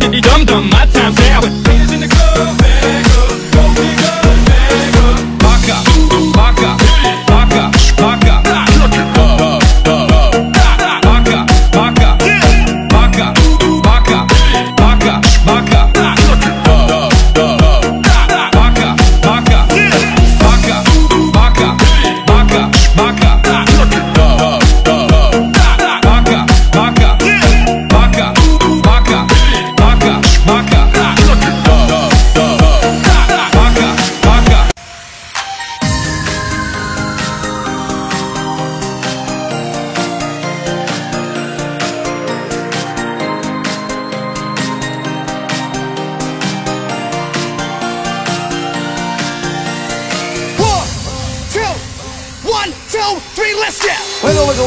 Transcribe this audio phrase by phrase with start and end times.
[0.00, 0.99] get the dum dum.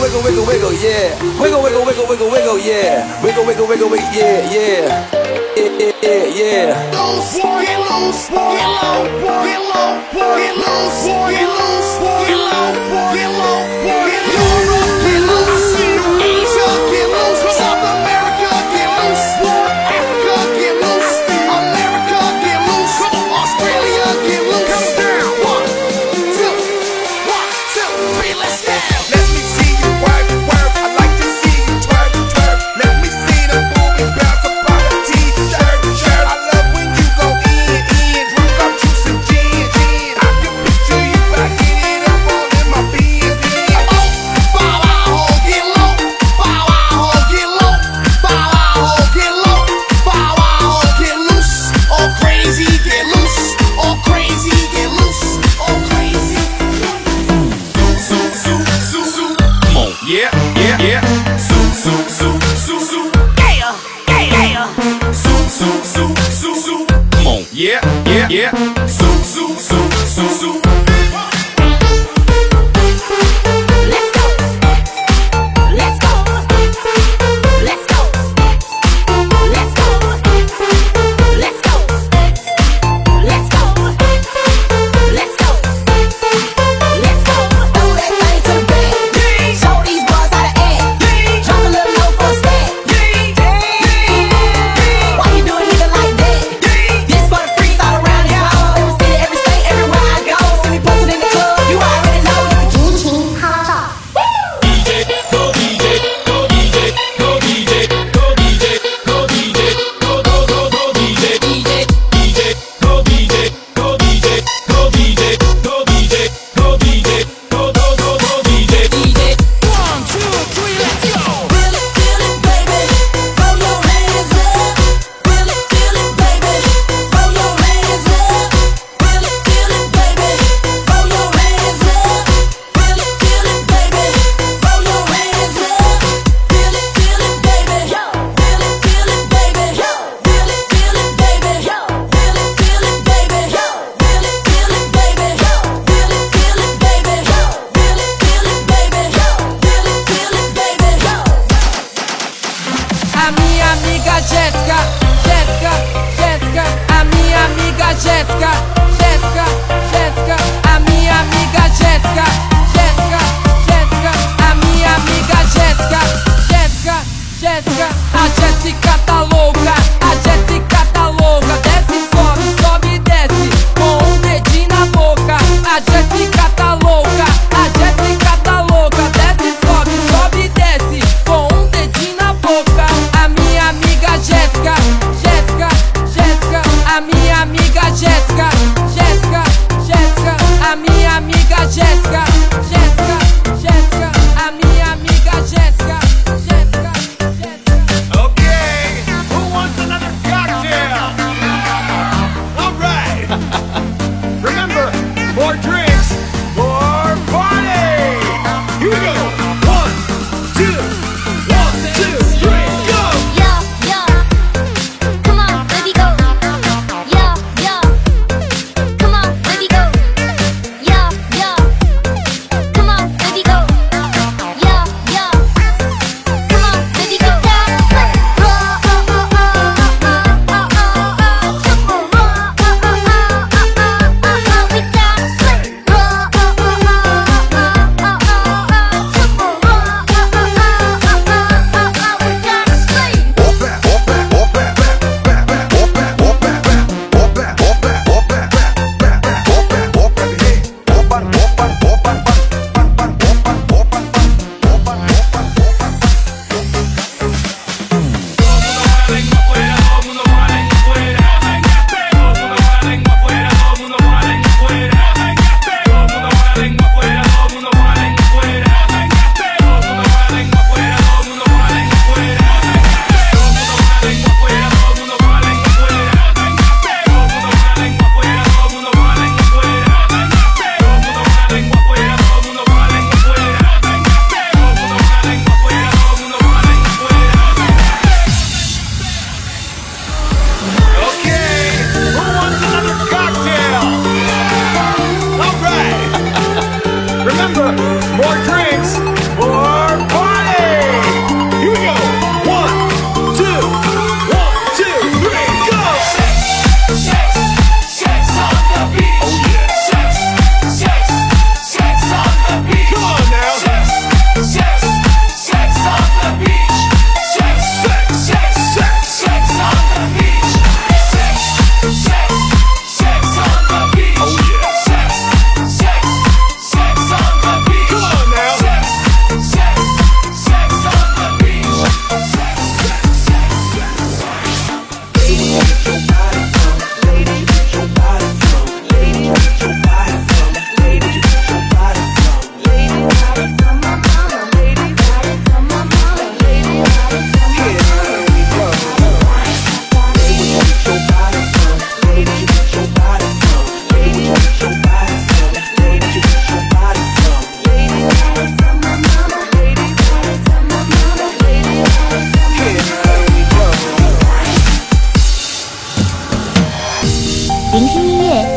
[0.03, 1.15] wiggle, wiggle, wiggle, yeah.
[1.39, 3.23] Wiggle, wiggle, wiggle, wiggle, wiggle, yeah.
[3.23, 5.09] Wiggle, wiggle, wiggle, wiggle, yeah, yeah.
[5.55, 6.91] Yeah, yeah, yeah.
[6.91, 9.07] Loose, get loose, get low,
[9.47, 11.91] get low, get loose, get loose,
[12.27, 13.52] get low, get low.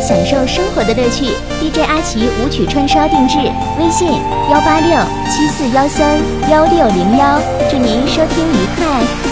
[0.07, 1.33] 享受生活的乐趣。
[1.61, 3.39] Dj 阿奇舞曲串烧定制
[3.77, 4.07] 微信
[4.53, 4.97] 幺八六
[5.29, 6.17] 七四幺三
[6.49, 9.26] 幺六零幺祝您收听愉快。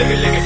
[0.00, 0.39] Look.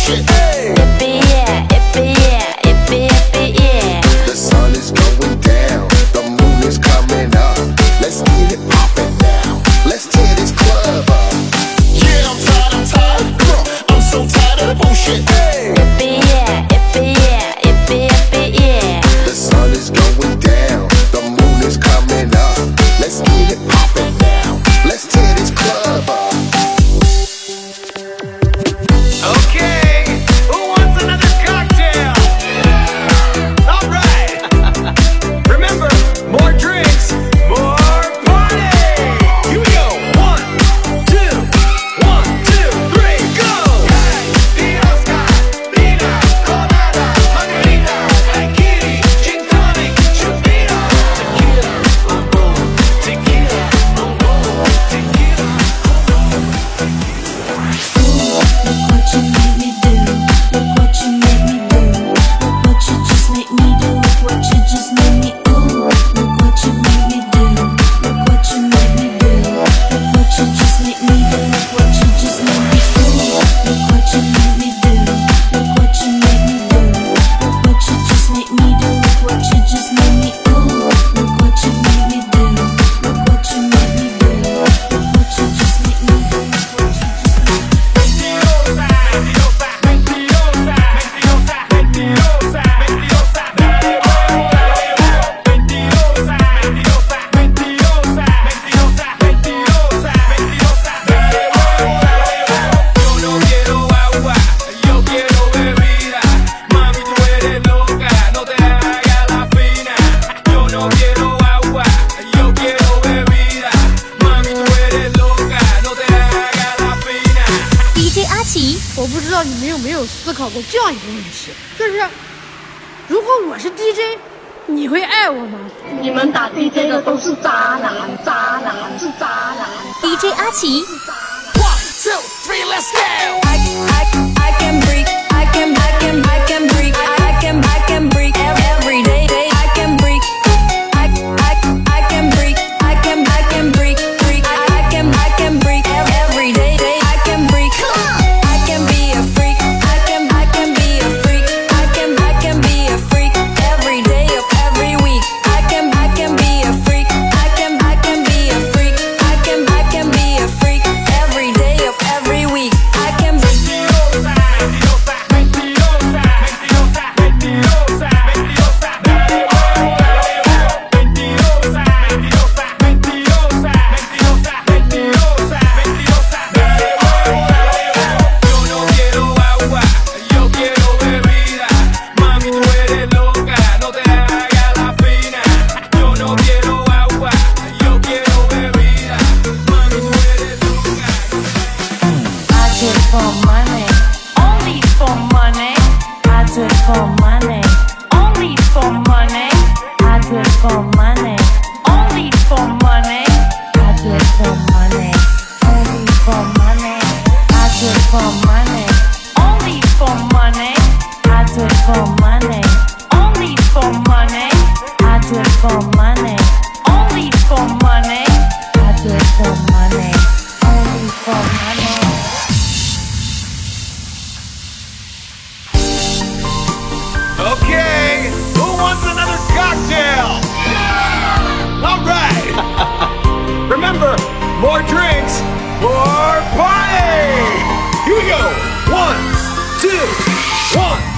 [0.00, 0.30] shit.
[0.30, 0.74] Hey.
[1.00, 2.56] Yeah, yeah,
[3.36, 4.00] yeah.
[4.26, 7.58] The sun is going down, the moon is coming up.
[8.00, 9.62] Let's get it poppin' now.
[9.84, 11.34] Let's tear this club up.
[11.92, 13.26] Yeah, I'm tired, I'm tired.
[13.90, 15.22] I'm so tired of bullshit.
[15.28, 16.69] Yeah.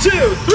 [0.02, 0.51] two, three.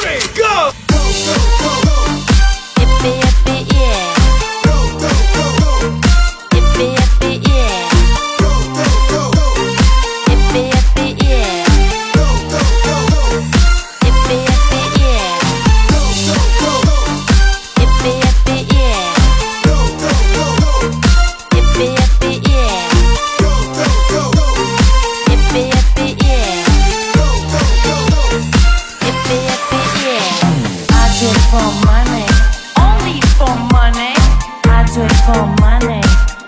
[35.25, 36.01] for money,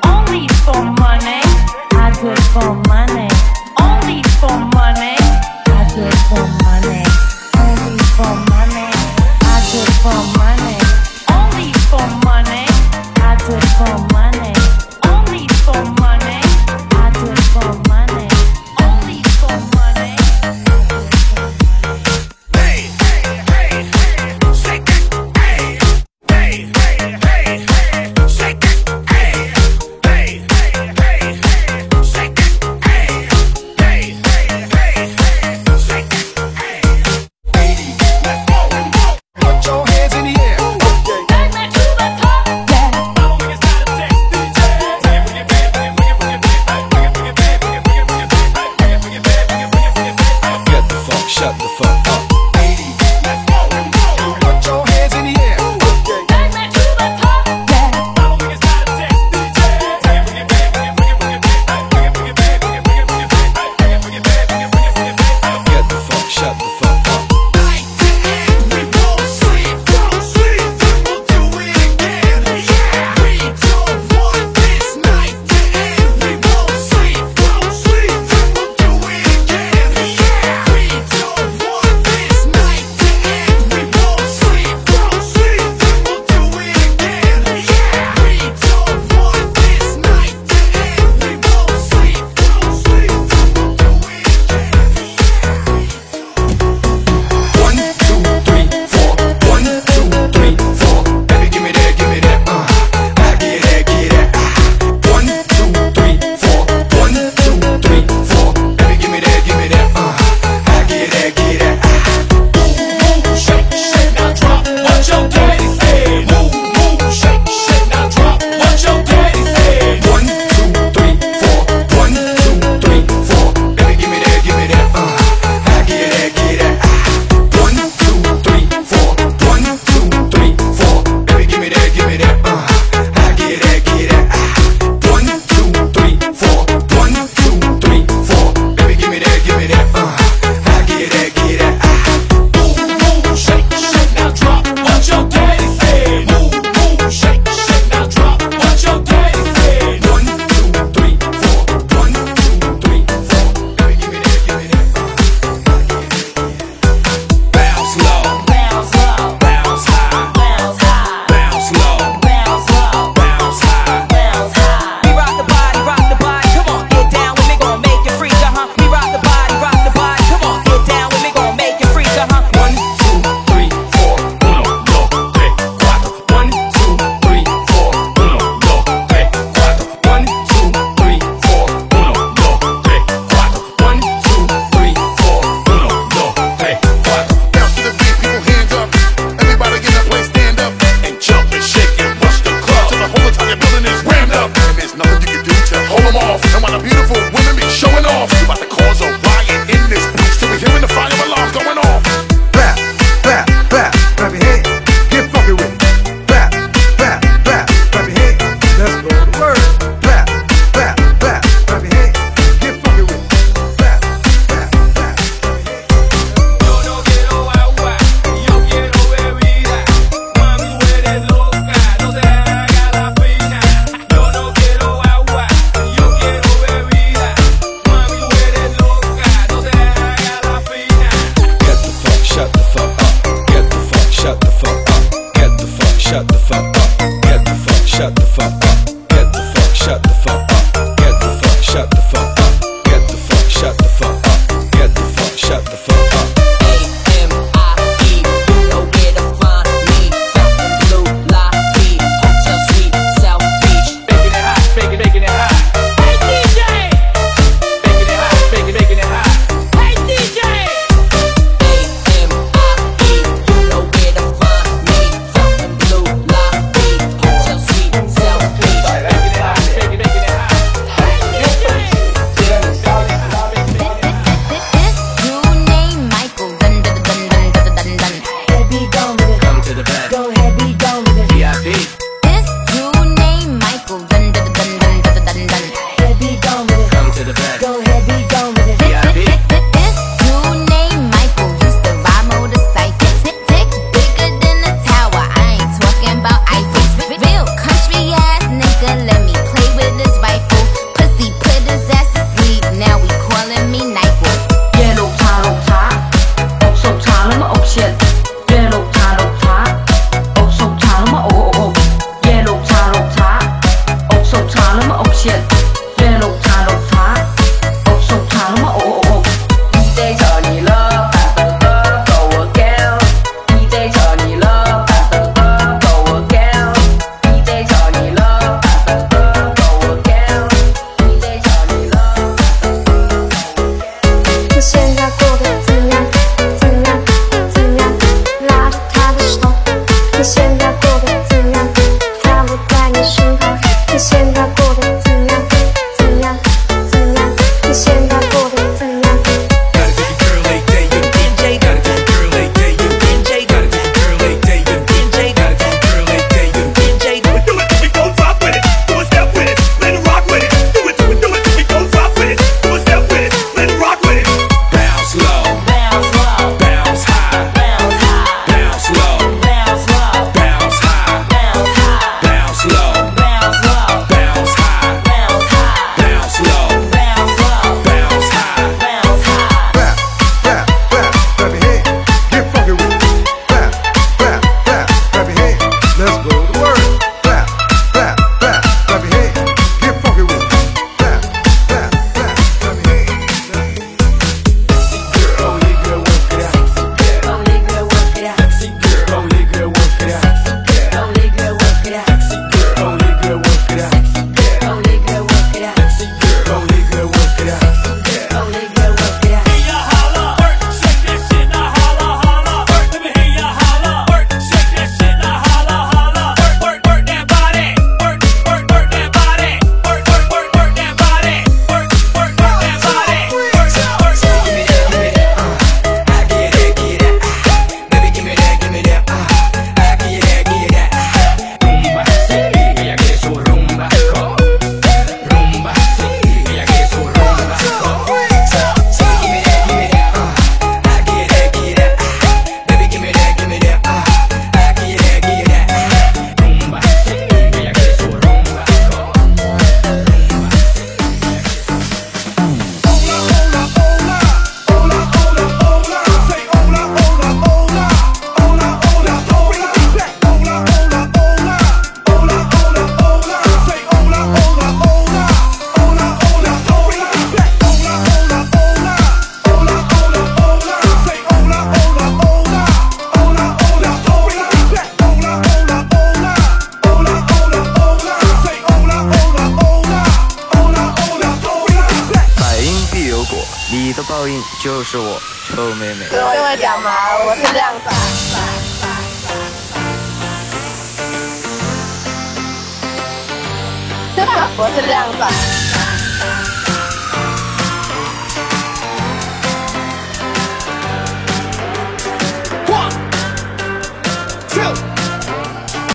[0.05, 1.41] only for money.
[1.93, 3.08] I do it for money.